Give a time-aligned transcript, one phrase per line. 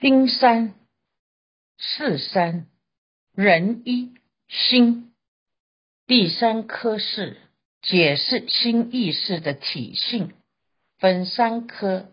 [0.00, 0.74] 丁三、
[1.76, 2.66] 四三、
[3.34, 4.14] 人一、
[4.48, 5.12] 心。
[6.06, 7.36] 第三科是
[7.82, 10.32] 解释心意识的体性，
[10.96, 12.10] 分三科。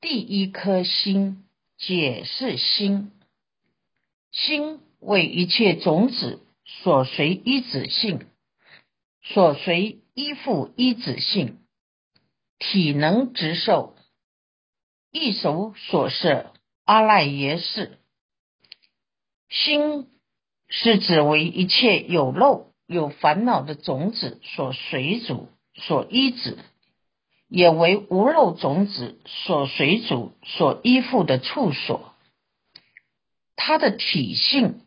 [0.00, 1.44] 第一颗心
[1.76, 3.10] 解释心，
[4.30, 8.24] 心为一切种子所随依止性，
[9.24, 11.58] 所随依附依止性，
[12.60, 13.96] 体能直受，
[15.10, 16.52] 一手所摄。
[16.86, 17.98] 阿赖耶识，
[19.48, 20.06] 心
[20.68, 26.56] 是指为一切有漏有烦恼的种子所随主、所依止，
[27.48, 32.14] 也为无漏种子所随主、所依附的处所。
[33.56, 34.86] 它的体性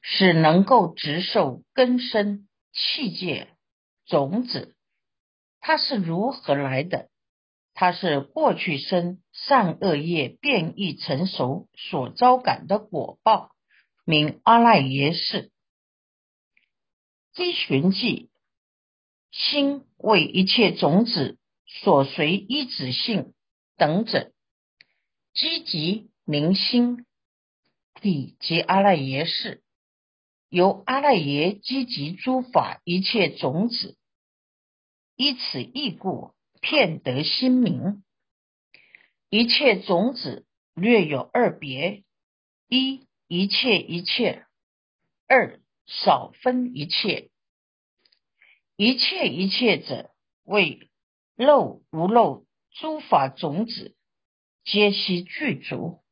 [0.00, 3.48] 是能够直受根生气界
[4.06, 4.74] 种子，
[5.60, 7.09] 它是如何来的？
[7.80, 13.52] 它是过去生善恶业变异成熟所招感的果报，
[14.04, 15.50] 名阿赖耶识。
[17.32, 18.28] 积寻记，
[19.30, 23.32] 心为一切种子所随依止性
[23.78, 24.30] 等者，
[25.32, 27.06] 积极明心
[27.94, 29.62] 体及阿赖耶识，
[30.50, 33.96] 由阿赖耶积极诸法一切种子，
[35.16, 36.34] 依此义故。
[36.60, 38.04] 片得心明，
[39.30, 42.04] 一切种子略有二别：
[42.68, 44.46] 一一切一切，
[45.26, 47.30] 二少分一切。
[48.76, 50.10] 一切一切者，
[50.44, 50.88] 为
[51.34, 53.96] 漏无漏诸法种子，
[54.64, 56.02] 皆悉具足；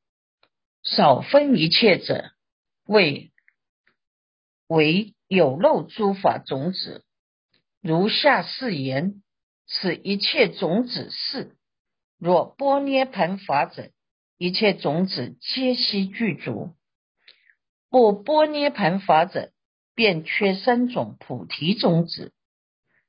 [0.82, 2.32] 少分一切者，
[2.84, 3.32] 为
[4.66, 7.04] 为有漏诸法种子。
[7.80, 9.22] 如下四言。
[9.70, 11.55] 此一切种子是，
[12.19, 13.91] 若波涅盘法者，
[14.38, 16.75] 一切种子皆悉具足；
[17.91, 19.53] 不波涅盘法者，
[19.94, 22.32] 便缺三种菩提种子。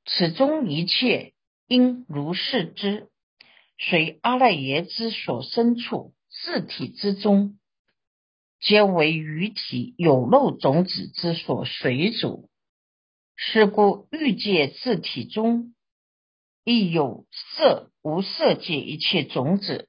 [0.04, 1.32] 此中一切
[1.66, 3.08] 应如是知，
[3.78, 7.58] 随阿赖耶之所生处自体之中，
[8.60, 12.50] 皆为余体有漏种子之所随主。
[13.34, 15.74] 是故欲界自体中。
[16.64, 19.88] 亦有色无色界一切种子，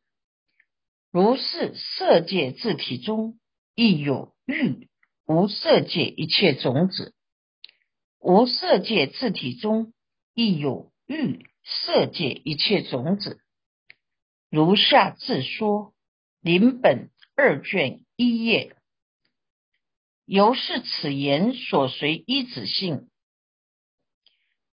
[1.11, 3.39] 如是色界自体中
[3.75, 4.87] 亦有欲
[5.25, 7.13] 无色界一切种子，
[8.19, 9.93] 无色界自体中
[10.33, 13.41] 亦有欲色界一切种子。
[14.49, 15.93] 如下自说
[16.39, 18.75] 临本二卷一页，
[20.25, 23.09] 由是此言所随依止性，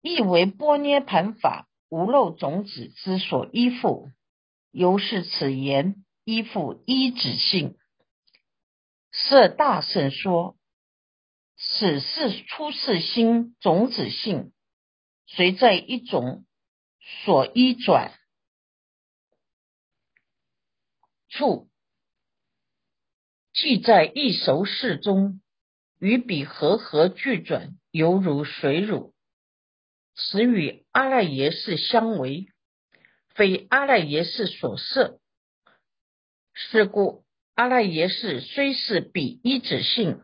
[0.01, 1.69] 亦为波涅盘法。
[1.93, 4.09] 无漏种子之所依附，
[4.71, 7.77] 由是此言依附依止性。
[9.11, 10.57] 设大圣说：
[11.59, 14.55] 此是出世心种子性，
[15.27, 16.47] 随在一种
[17.25, 18.19] 所依转
[21.29, 21.69] 处，
[23.53, 25.43] 即在一熟事中，
[25.99, 29.12] 与彼合合俱转，犹如水乳。
[30.15, 32.49] 此与阿赖耶识相违，
[33.35, 35.19] 非阿赖耶识所设。
[36.55, 37.25] 是故
[37.55, 40.21] 阿赖耶识虽是彼一指性，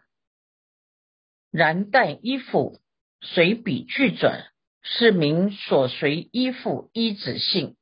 [1.50, 2.78] 然但依附
[3.22, 4.50] 随彼俱转，
[4.82, 7.76] 是名所随依附一指性。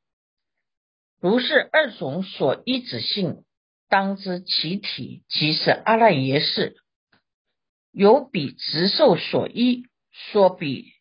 [1.21, 3.45] 如是二种所依指性，
[3.89, 6.77] 当知其体即是阿赖耶识，
[7.91, 10.96] 由彼直受所依，说彼。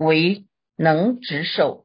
[0.00, 0.46] 为
[0.76, 1.84] 能执受，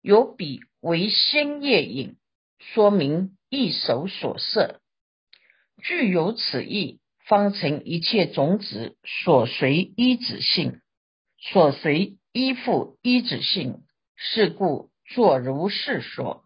[0.00, 2.16] 有彼为先业引，
[2.60, 4.80] 说明一手所摄，
[5.82, 10.80] 具有此意，方成一切种子所随依止性，
[11.40, 13.82] 所随依附依止性。
[14.14, 16.44] 是故作如是说。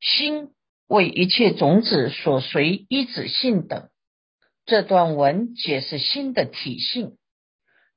[0.00, 0.54] 心
[0.86, 3.90] 为一切种子所随依止性等。
[4.64, 7.18] 这段文解释心的体性。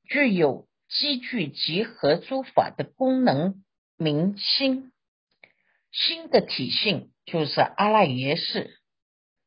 [0.07, 3.63] 具有积聚集合诸法的功能，
[3.97, 4.91] 明心。
[5.91, 8.79] 心的体性就是阿赖耶识。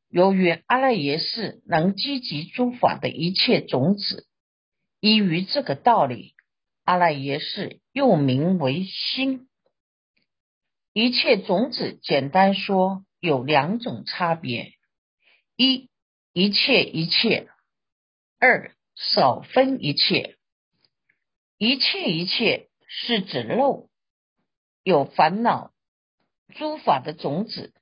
[0.09, 4.25] 由于阿赖耶识能积集诸法的一切种子，
[4.99, 6.33] 依于这个道理，
[6.83, 9.47] 阿赖耶识又名为心。
[10.93, 14.73] 一切种子，简单说有两种差别：
[15.55, 15.91] 一，
[16.33, 17.47] 一切一切；
[18.39, 20.38] 二，少分一切。
[21.59, 23.89] 一切一切是指漏
[24.81, 25.73] 有烦恼
[26.55, 27.73] 诸法的种子，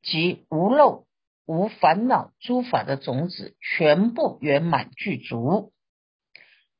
[0.00, 1.08] 即无漏、
[1.44, 5.72] 无烦恼诸法的种子，全部圆满具足。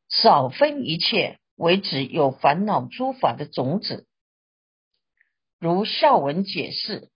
[0.09, 4.07] 少分一切，为指有烦恼诸法的种子。
[5.59, 7.11] 如孝文解释，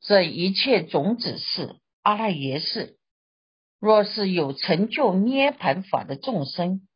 [0.00, 2.98] 这一切种子是阿赖耶识。
[3.78, 6.88] 若是有成就涅盘法的众生，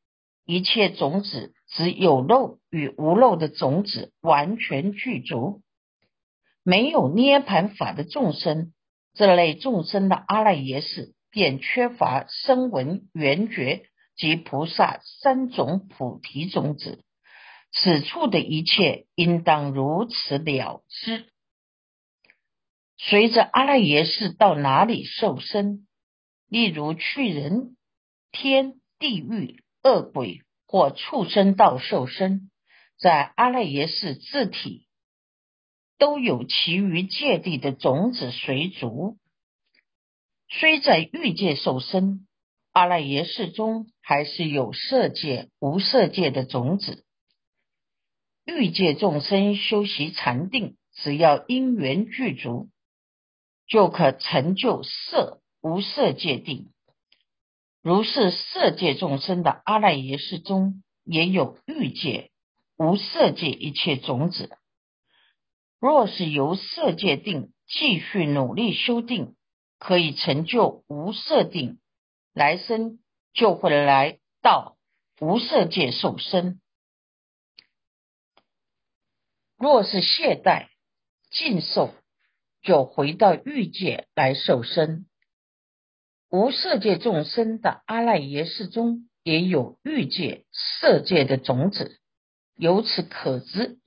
[0.45, 5.63] 一切种子只有漏与无漏的种子完全具足。
[6.63, 8.73] 没有涅盘法的众生，
[9.15, 13.85] 这类众生的阿赖耶识便缺乏声闻缘觉
[14.17, 17.05] 及菩萨三种菩提种子。
[17.71, 21.27] 此处的一切应当如此了知。
[22.97, 25.87] 随着阿赖耶识到哪里受身，
[26.49, 27.77] 例如去人
[28.33, 32.49] 天地狱恶鬼或畜生道受生，
[32.97, 34.85] 在阿赖耶识自体。
[36.01, 39.19] 都有其余界地的种子随逐，
[40.49, 42.25] 虽在欲界受生，
[42.71, 47.05] 阿赖耶识中还是有色界、无色界的种子。
[48.45, 52.69] 欲界众生修习禅定，只要因缘具足，
[53.67, 56.71] 就可成就色无色界定。
[57.83, 62.31] 如是色界众生的阿赖耶识中，也有欲界、
[62.77, 64.51] 无色界一切种子。
[65.81, 69.37] 若是由色界定继续努力修定，
[69.79, 71.79] 可以成就无色定，
[72.35, 72.99] 来生
[73.33, 74.77] 就会来到
[75.21, 76.61] 无色界受生。
[79.57, 80.67] 若是懈怠
[81.31, 81.95] 尽受，
[82.61, 85.07] 就回到欲界来受生。
[86.31, 92.01] 无色界众生的阿赖耶识中也有欲界、色界的种子，
[92.57, 93.79] 由此可知。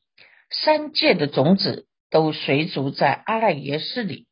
[0.49, 4.27] 三界的种子都随逐在阿赖耶识里，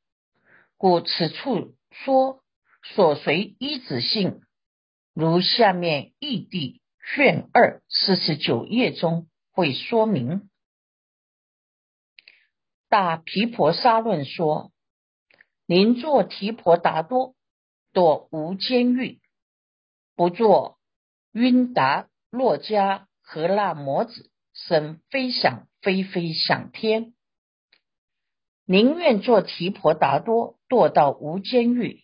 [0.76, 2.44] 故此处说
[2.84, 4.42] 所随依止性，
[5.14, 6.82] 如下面义地
[7.16, 10.50] 卷二四十九页中会说明。
[12.90, 14.72] 大毗婆沙论说：
[15.68, 17.36] 宁作提婆达多，
[17.94, 19.20] 堕无间狱；
[20.16, 20.80] 不作
[21.32, 25.66] 晕达洛迦和那摩子，生飞翔。
[25.82, 27.14] 飞飞想天，
[28.66, 32.04] 宁愿做提婆达多堕到无间狱，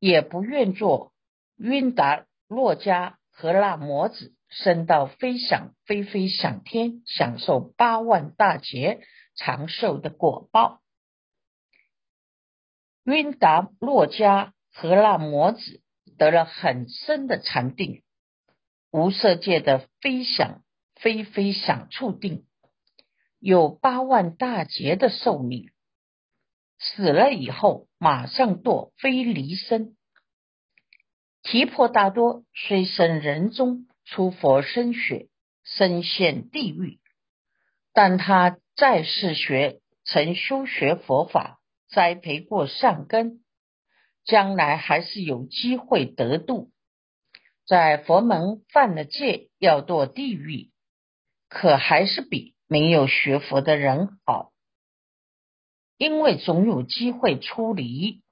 [0.00, 1.12] 也不愿做
[1.56, 10.82] 晕达洛迦和那摩子升到飞翔飞飞想天，享受八万大劫长寿的果报。
[13.04, 15.80] 晕达洛迦和那摩子
[16.18, 18.02] 得了很深的禅定，
[18.90, 20.64] 无色界的非想
[20.96, 22.44] 非非想处定。
[23.38, 25.70] 有八万大劫的寿命，
[26.78, 29.96] 死了以后马上堕非离身。
[31.42, 35.28] 提婆达多虽生人中，出佛身血，
[35.62, 36.98] 身陷地狱，
[37.92, 43.43] 但他在世学曾修学佛法，栽培过善根，
[44.24, 46.70] 将来还是有机会得度。
[47.66, 50.70] 在佛门犯了戒，要堕地狱，
[51.48, 52.54] 可还是比。
[52.66, 54.52] 没有学佛的人好，
[55.98, 58.22] 因为总有机会出离。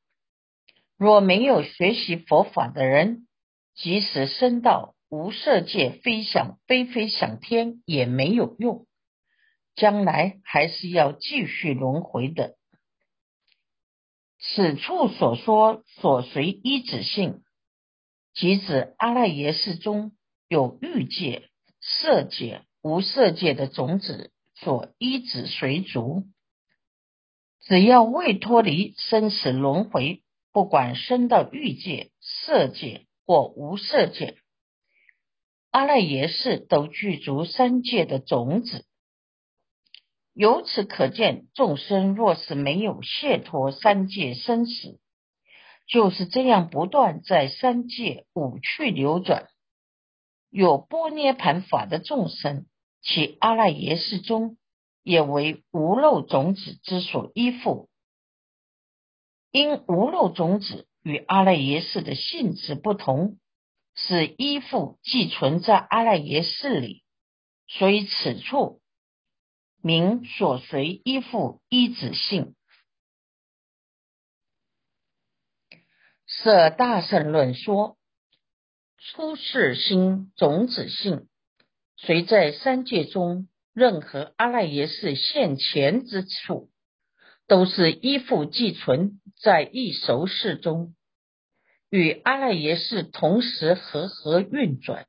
[0.96, 3.28] 若没有学习佛法的人，
[3.75, 8.87] 即使升到无色界飞翔飞飞翔天也没有用，
[9.76, 12.56] 将来还是要继续轮回的。
[14.42, 17.42] 此处所说所随依止性，
[18.34, 20.12] 即指阿赖耶识中
[20.49, 21.49] 有欲界、
[21.80, 22.62] 色界。
[22.84, 26.25] 无色界的种子所依止随逐，
[27.61, 34.37] 只要未脱离生死轮回，不管生到欲界、色界或无色界，
[35.70, 38.84] 阿赖耶识都具足三界的种子。
[40.34, 44.98] 由此可见，众生若是没有解脱三界生死，
[45.86, 49.48] 就是这样不断在三界五趣流转。
[50.50, 52.66] 有波涅盘法的众生。
[53.04, 54.58] 其阿赖耶识中
[55.02, 57.88] 也为无漏种子之所依附，
[59.50, 63.38] 因无漏种子与阿赖耶识的性质不同，
[63.96, 67.02] 是依附寄存在阿赖耶识里，
[67.66, 68.80] 所以此处
[69.82, 72.54] 名所随依附依止性。
[76.26, 77.98] 舍大圣论说，
[78.96, 81.28] 出世心种子性。
[81.96, 86.70] 随在三界中任何阿赖耶识现前之处，
[87.46, 90.94] 都是依附寄存在一熟事中，
[91.90, 95.06] 与阿赖耶识同时和合运转，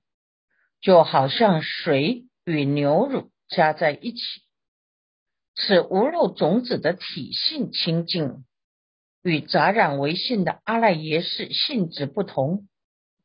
[0.82, 4.20] 就好像水与牛乳加在一起。
[5.56, 8.46] 此无漏种子的体性清净，
[9.22, 12.68] 与杂染为性的阿赖耶识性质不同，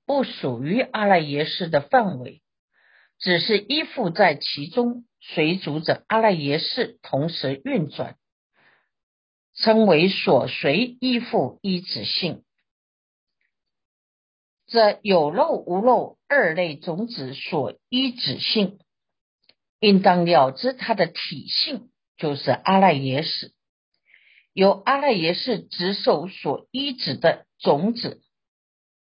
[0.06, 2.42] 不属于阿赖耶识的范围，
[3.18, 8.16] 只是依附在其中，随逐着阿赖耶识同时运转。
[9.60, 12.44] 称为所随依附依止性，
[14.68, 18.78] 这有漏无漏二类种子所依止性，
[19.80, 23.54] 应当了知它的体性就是阿赖耶识，
[24.52, 28.20] 由阿赖耶识执受所依止的种子，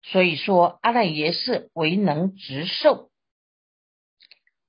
[0.04, 3.10] 所以说阿赖耶识为能执受，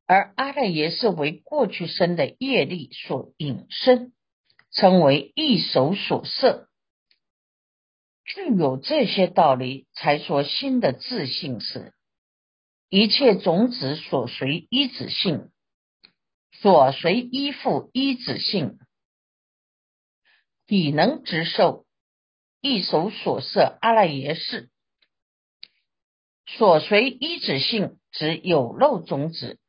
[0.07, 4.13] 而阿赖耶识为过去生的业力所引生。
[4.73, 6.69] 称为一手所摄，
[8.23, 11.93] 具有这些道理，才说心的自信是
[12.87, 15.51] 一切种子所随依止性，
[16.61, 18.77] 所随依附依子性，
[20.67, 21.85] 体能直受
[22.61, 24.69] 一手所摄阿赖耶识，
[26.45, 29.59] 所随依止性指有漏种子，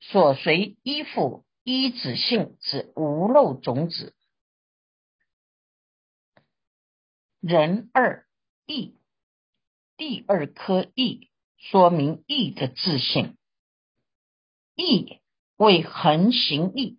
[0.00, 1.44] 所随依附。
[1.68, 4.14] 一子性指无漏种子，
[7.40, 8.24] 人二
[8.66, 8.94] 义
[9.96, 13.36] 第二颗义说明义的自性，
[14.76, 15.20] 义
[15.56, 16.98] 为恒行义，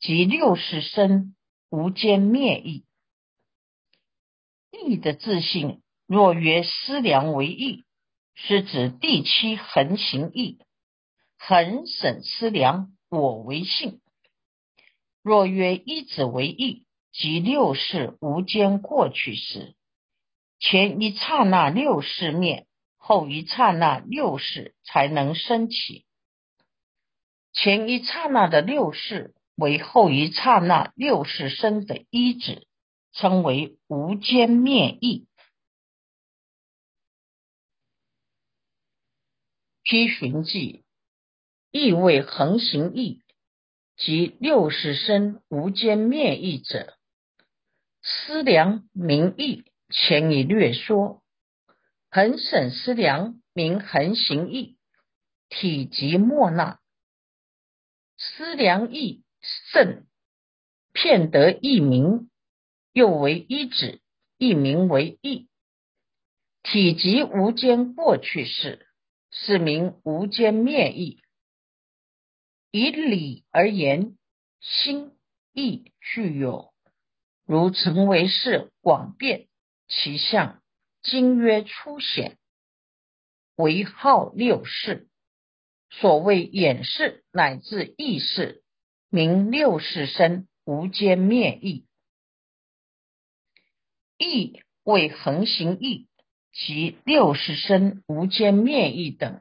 [0.00, 1.34] 即六世生
[1.70, 2.84] 无间灭义。
[4.70, 7.84] 义的自信若曰思量为义，
[8.34, 10.58] 是指第七恒行义，
[11.36, 12.92] 恒审思量。
[13.10, 14.02] 我为性，
[15.22, 19.74] 若曰一子为义，即六世无间过去时，
[20.60, 22.66] 前一刹那六世灭，
[22.98, 26.04] 后一刹那六世才能升起。
[27.60, 32.68] 前一刹那的六世为后一刹那六世生的一子，
[33.10, 35.26] 称为无间灭义。
[39.82, 40.84] 批寻记。
[41.72, 43.22] 意为恒行义，
[43.96, 46.96] 即六世生无间灭义者。
[48.02, 51.24] 思量名义，前已略说。
[52.08, 54.78] 恒审思量名恒行义，
[55.48, 56.77] 体即莫那。
[58.18, 59.22] 思量义
[59.72, 60.06] 甚，
[60.92, 62.28] 骗得一名，
[62.92, 64.00] 又为一指，
[64.38, 65.48] 一名为义。
[66.64, 68.88] 体即无间过去式，
[69.30, 71.22] 是名无间灭义。
[72.72, 74.18] 以理而言，
[74.60, 75.16] 心
[75.54, 76.74] 意具有，
[77.46, 79.46] 如成为是广变
[79.86, 80.60] 其相，
[81.02, 82.36] 今曰初显，
[83.54, 85.07] 为号六世。
[85.90, 88.62] 所谓眼识乃至意识，
[89.10, 91.86] 名六世身无间灭意。
[94.18, 96.08] 意为恒行意，
[96.52, 99.40] 即六世身无间灭意等。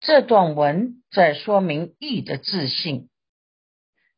[0.00, 3.08] 这段文在说明意的自信，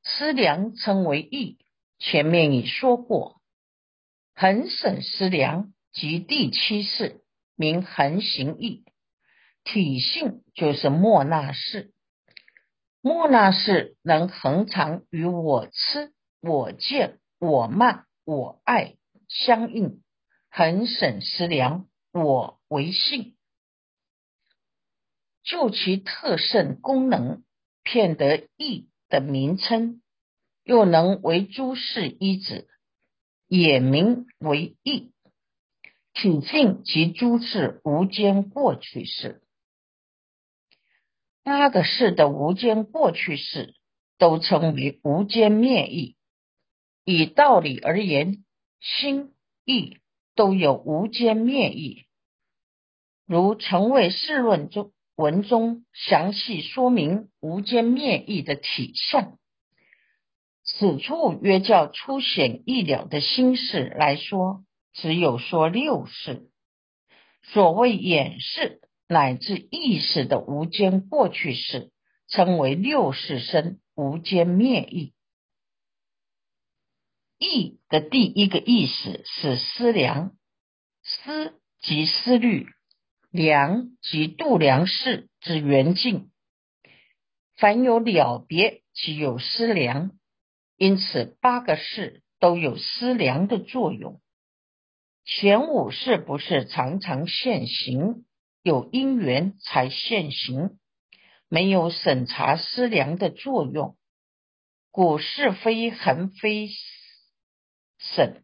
[0.03, 1.59] 思量称为意。
[1.99, 3.41] 前面已说过，
[4.35, 7.23] 恒审思量即第七世，
[7.57, 8.85] 名恒行意。
[9.65, 11.93] 体性就是莫那式，
[13.01, 18.95] 莫那式能恒常与我痴、我见、我慢、我爱
[19.29, 20.03] 相应。
[20.51, 23.35] 恒审思量，我为性。
[25.43, 27.43] 就其特胜功能，
[27.83, 30.01] 骗得义的名称，
[30.63, 32.69] 又能为诸事依止，
[33.49, 35.13] 也名为义。
[36.13, 39.43] 体性及诸事无间过去式，
[41.45, 43.75] 八个事的无间过去式，
[44.19, 46.17] 都称为无间灭义。
[47.05, 48.45] 以道理而言，
[48.81, 49.35] 心
[49.65, 49.99] 意
[50.35, 52.07] 都有无间灭义。
[53.27, 54.91] 如《成为世论》中。
[55.17, 59.39] 文中详细说明无间灭意的体相，
[60.65, 66.51] 此处约较粗显意了的心事来说，只有说六世。
[67.45, 71.93] 所谓眼识乃至意识的无间过去式，
[72.29, 75.13] 称为六世生无间灭意。
[77.39, 80.37] 意的第一个意识是思量，
[81.03, 82.67] 思即思虑。
[83.31, 86.31] 量即度量事之缘境，
[87.57, 90.13] 凡有了别，即有思量。
[90.77, 94.21] 因此八个事都有思量的作用。
[95.25, 98.25] 前五事不是常常现行，
[98.65, 100.79] 有因缘才现行，
[101.51, 103.99] 没有审查思量的作用，
[104.91, 106.71] 故是非恒非
[107.99, 108.43] 审。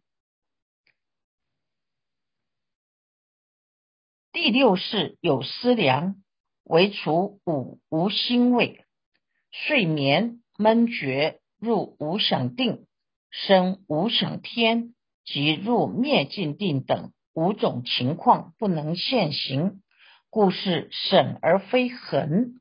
[4.31, 6.23] 第六是有思量，
[6.65, 8.85] 唯除五无心位，
[9.51, 12.87] 睡眠闷觉入无想定，
[13.31, 14.95] 生无想天。
[15.25, 19.81] 即入灭尽定等五种情况不能现行，
[20.31, 22.61] 故是省而非恒。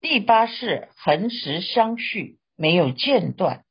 [0.00, 3.64] 第八是恒时相续，没有间断，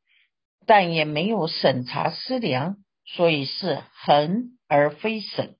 [0.65, 5.55] 但也没有审查思量，所以是恒而非省。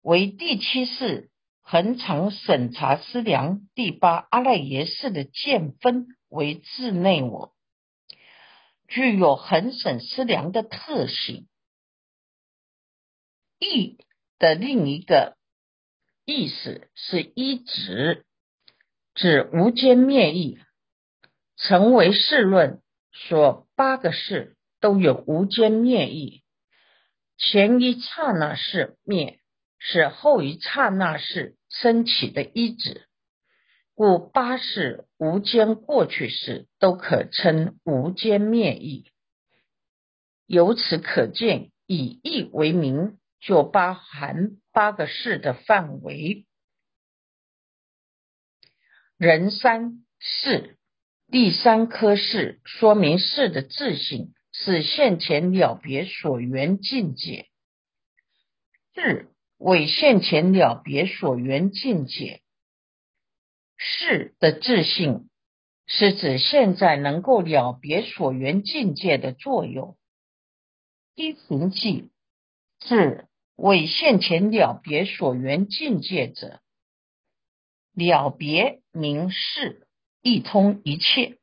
[0.00, 3.68] 为第七是恒常审查思量。
[3.74, 7.54] 第八阿赖耶识的见分为自内我。
[8.88, 11.48] 具有恒审思量的特性。
[13.58, 13.96] 意
[14.38, 15.36] 的另一个
[16.24, 18.24] 意思是一指，
[19.14, 20.58] 指无间灭意。
[21.56, 26.42] 成为世论说八个事都有无间灭意，
[27.36, 29.38] 前一刹那是灭，
[29.78, 33.06] 是后一刹那是升起的一指。
[33.94, 39.06] 故八世无间过去式都可称无间灭意。
[40.46, 46.46] 由此可见，以义为名，就包含八个事的范围。
[49.18, 50.78] 人三世
[51.28, 57.48] 第三科事，说明事的自性是现前了别所缘境界。
[58.94, 62.42] 是为现前了别所缘境界。
[63.76, 65.28] 是的自性，
[65.86, 69.96] 是指现在能够了别所缘境界的作用。
[71.14, 72.10] 一行记
[72.80, 76.60] 是为现前了别所缘境界者，
[77.94, 79.86] 了别名是
[80.22, 81.38] 一通一切。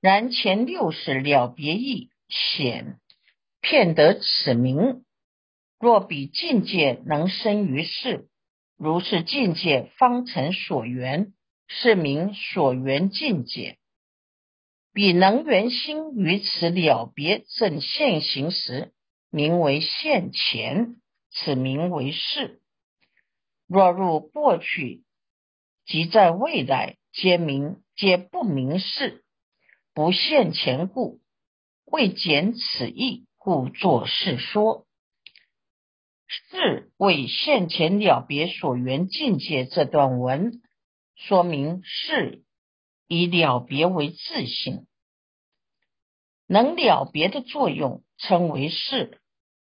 [0.00, 2.98] 然前六是了别意显，
[3.60, 5.04] 骗得此名。
[5.78, 8.28] 若比境界能生于世。
[8.78, 11.34] 如是境界方成所缘，
[11.68, 13.78] 是名所缘境界。
[14.92, 18.92] 彼能缘心于此了别正现行时，
[19.30, 20.96] 名为现前，
[21.32, 22.60] 此名为事。
[23.66, 25.02] 若入过去，
[25.86, 29.24] 即在未来，皆明皆不明事，
[29.94, 31.20] 不现前故，
[31.84, 34.86] 未减此意，故作是说。
[36.28, 40.62] 是为现前了别所缘境界这段文
[41.14, 42.42] 说明是
[43.06, 44.86] 以了别为自性，
[46.46, 49.21] 能了别的作用称为是。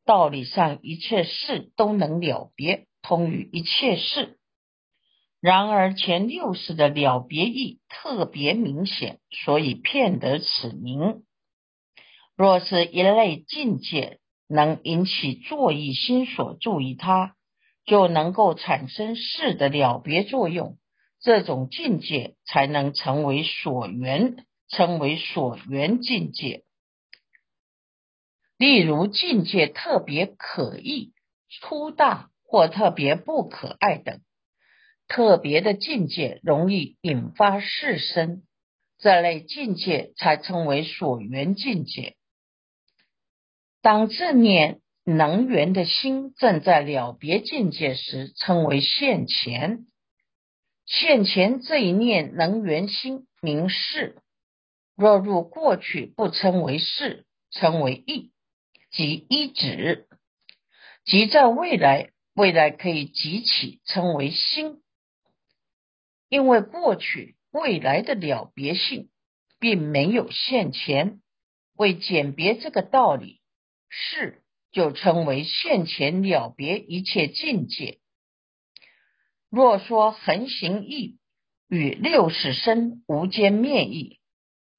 [0.07, 4.39] 道理上一切事都能了别，通于一切事。
[5.39, 11.21] 然而前六世的了别意特别明显，所以骗得此名。
[12.35, 14.17] 若是一类境界。
[14.49, 17.35] 能引起作意心所注意，它
[17.85, 20.77] 就能够产生事的了别作用。
[21.19, 26.63] 这种境界才能成为所缘，称为所缘境界。
[28.57, 31.13] 例如境界特别可意、
[31.49, 34.21] 粗大或特别不可爱等，
[35.07, 38.43] 特别的境界容易引发事生，
[38.97, 42.15] 这类境界才称为所缘境界。
[43.81, 49.85] 当正念能源的心正在了别境界时，称为现前。
[50.85, 54.21] 现前这一念能源心名事。
[54.95, 58.31] 若入过去，不称为事，称为意，
[58.91, 60.07] 即一指。
[61.05, 64.81] 即在未来，未来可以集起，称为心。
[66.29, 69.09] 因为过去、未来的了别性，
[69.59, 71.21] 并没有现前。
[71.75, 73.41] 为简别这个道理。
[73.89, 77.99] 是就称为现前了别一切境界。
[79.49, 81.17] 若说恒行意
[81.69, 84.19] 与六十生无间灭意，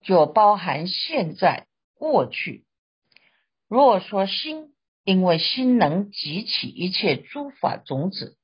[0.02, 2.66] 就包含现在、过去。
[3.68, 8.36] 若说心，因为心能集起一切诸法种子，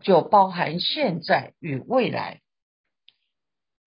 [0.00, 2.42] 就包含现在与未来。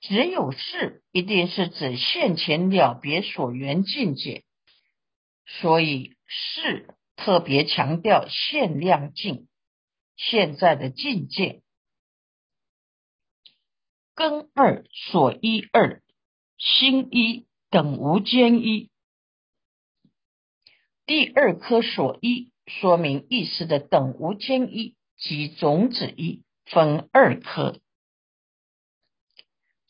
[0.01, 4.43] 只有是，一定是指现前了别所缘境界。
[5.45, 6.15] 所以。
[6.27, 9.47] 是特别强调限量境，
[10.17, 11.61] 现在的境界。
[14.15, 16.01] 根二所依二
[16.57, 18.89] 心一等无间一。
[21.05, 27.79] 第二颗所依，说明意识的等无间一及种子一分二颗。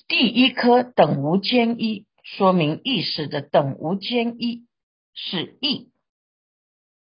[0.08, 4.68] 第一颗等无间一，说明意识的等无间一
[5.14, 5.90] 是意，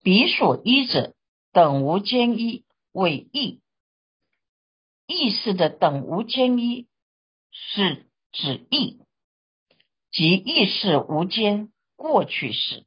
[0.02, 1.14] 彼所依者
[1.52, 3.60] 等无间一为意。
[5.06, 6.86] 意识的等无间一
[7.50, 9.00] 是指意，
[10.10, 12.84] 即意识无间过去时，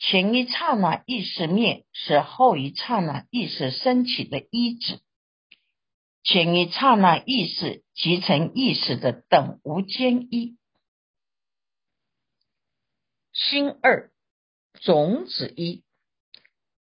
[0.00, 4.98] 前一刹那意识灭是后一刹那意识升起的一指，
[6.24, 10.56] 前一刹那意识即成意识的等无间一。
[13.32, 14.10] 心二
[14.80, 15.84] 种子一，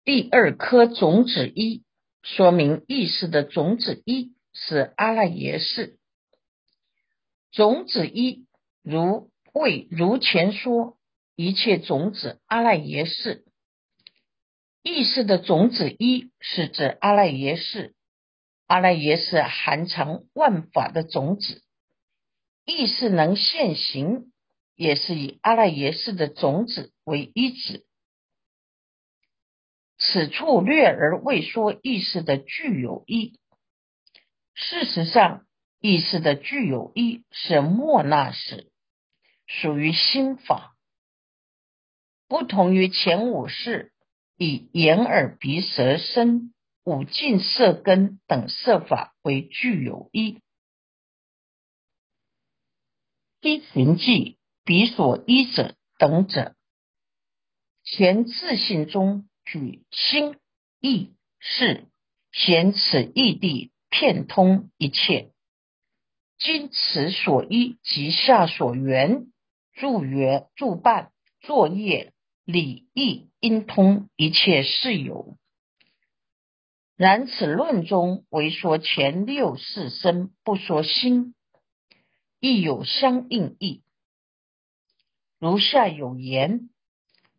[0.05, 1.85] 第二颗种子一。
[2.23, 5.99] 说明意识的种子一是阿赖耶识，
[7.51, 8.47] 种子一
[8.81, 10.97] 如为如前说，
[11.35, 13.45] 一切种子阿赖耶识，
[14.83, 17.95] 意识的种子一是指阿赖耶识，
[18.67, 21.63] 阿赖耶识含藏万法的种子，
[22.65, 24.33] 意识能现行，
[24.77, 27.87] 也是以阿赖耶识的种子为一指。
[29.99, 33.39] 此处略而未说意识的具有一。
[34.55, 35.47] 事实上，
[35.81, 38.71] 意识的具有一是莫那识，
[39.47, 40.72] 属于心法，
[42.33, 43.93] 不同于前五识
[44.39, 50.41] 以眼耳鼻舌身五境色根等色法为具有一。
[53.43, 56.57] 依寻迹彼所依者等者，
[57.85, 59.29] 前自信中。
[59.45, 60.37] 举心
[60.81, 61.87] 意识，
[62.31, 65.33] 显此异地遍通一切。
[66.39, 69.27] 今此所依及下所缘，
[69.75, 72.15] 助缘助伴作业
[72.53, 75.37] 理义应通一切事有。
[76.97, 81.35] 然此论中唯说前六世身，不说心，
[82.39, 83.83] 亦有相应义。
[85.39, 86.69] 如下有言。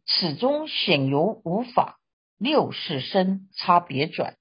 [0.06, 1.97] 此中显由无法
[2.38, 4.36] 六世身差别转，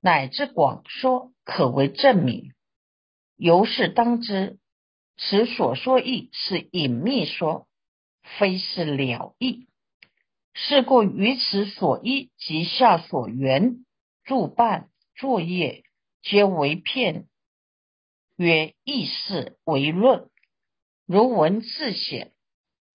[0.00, 2.54] 乃至广说可为证明。
[3.36, 4.58] 由是当知，
[5.18, 7.68] 此所说义是隐秘说，
[8.38, 9.68] 非是了义。
[10.52, 13.84] 是故于此所依及下所缘
[14.24, 15.84] 助办作业，
[16.22, 17.26] 皆为片，
[18.36, 20.28] 曰意事为论。
[21.06, 22.32] 如文字显，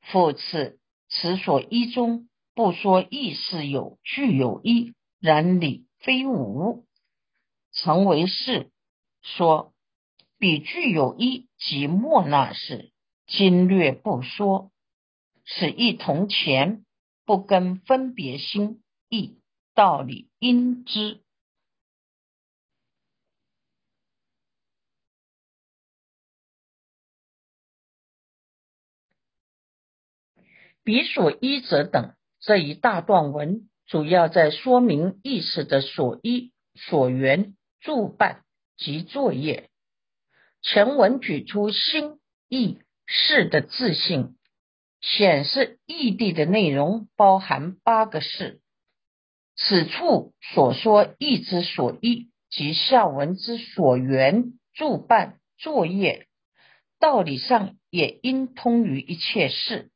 [0.02, 0.80] 复次。
[1.08, 6.86] 此所依中不说意是有具有一，然理非无，
[7.72, 8.72] 成为是。
[9.22, 9.74] 说
[10.40, 12.92] 彼具有一即莫那是，
[13.28, 14.72] 今略不说，
[15.46, 16.85] 此一同前
[17.26, 19.40] 不跟分别心意
[19.74, 21.20] 道理应知。
[30.84, 38.44] 彼所依者等这一大段文，主要在说明意识的所依、所缘、助办
[38.78, 39.72] 及作业。
[40.62, 44.38] 前文举出心意识的自信，
[45.08, 48.60] 显示义地的内容包含八个事。
[49.56, 56.28] 此处所说意之所依及下文之所缘、助办、作业，
[57.00, 59.92] 道理上也应通于一切事。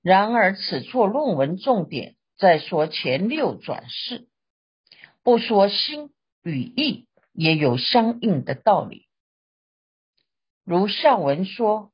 [0.00, 4.28] 然而，此处论文重点在说前六转世，
[5.24, 6.10] 不说心
[6.44, 9.08] 与意也有相应的道理。
[10.64, 11.90] 如下文说，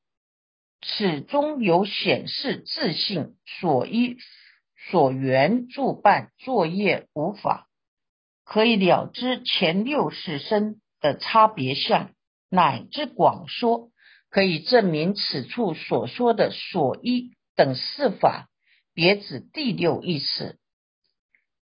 [0.81, 4.17] 此中有显示自信所依、
[4.89, 7.67] 所缘助办作业无法，
[8.43, 12.11] 可以了知前六世身的差别相，
[12.49, 13.91] 乃至广说，
[14.29, 17.31] 可以证明此处所说的所依。
[17.53, 18.49] 等四法
[18.93, 20.57] 别指第六意识，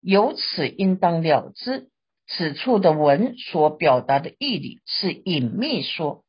[0.00, 1.88] 由此应当了知，
[2.28, 6.24] 此处的文所表达的义理是隐秘说，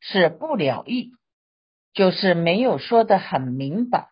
[0.00, 1.12] 是不了义，
[1.94, 4.10] 就是没有说的很明白，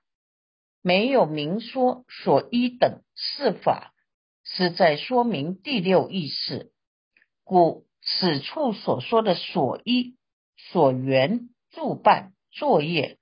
[0.83, 3.93] 没有明说所依等四法
[4.45, 6.73] 是在说明第六意识，
[7.45, 10.17] 故此处所说的所依、
[10.57, 13.19] 所缘、助办、作业。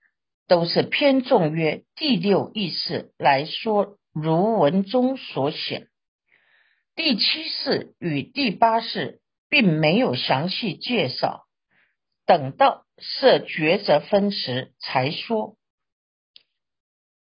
[0.49, 5.89] 都是偏重于第六意识来说，如文中所显。
[6.97, 11.45] 第七世与第八世并没有详细介绍，
[12.29, 15.57] 等到设抉择分时才说。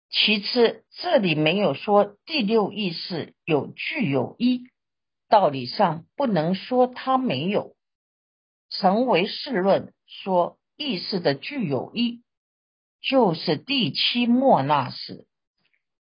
[0.09, 4.63] 其次，这里没有说第六意识有具有一，
[5.29, 7.75] 道理上不能说它没有。
[8.71, 12.23] 成为世论说意识的具有一，
[12.99, 15.27] 就是第七末那时。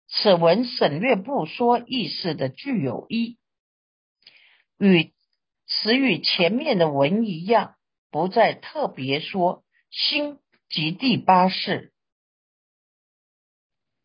[0.06, 3.36] 此文省略不说意识的具有一，
[4.78, 5.12] 与
[5.66, 7.74] 此与前面的文一样，
[8.12, 11.92] 不再特别说心及第八世，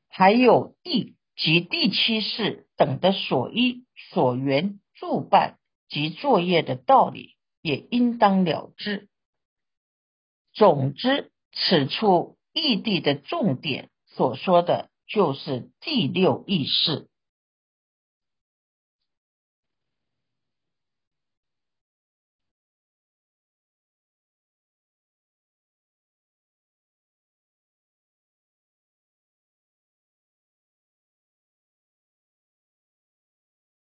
[0.08, 9.08] 还有地及第七世等的所依、所缘、助办及作业的道理，也应当了之。
[10.54, 14.90] 总之，此处异地的重点所说的。
[15.10, 17.08] 就是第六意识。